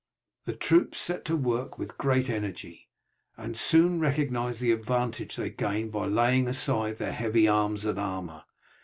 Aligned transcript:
The 0.45 0.53
troops 0.55 0.99
set 0.99 1.25
to 1.25 1.35
work 1.35 1.77
with 1.77 1.95
great 1.95 2.27
energy, 2.27 2.89
and 3.37 3.55
soon 3.55 3.99
recognized 3.99 4.59
the 4.59 4.71
advantage 4.71 5.35
they 5.35 5.51
gained 5.51 5.91
by 5.91 6.07
laying 6.07 6.47
aside 6.47 6.97
their 6.97 7.13
heavy 7.13 7.47
arms 7.47 7.85
and 7.85 7.99
armour. 7.99 8.45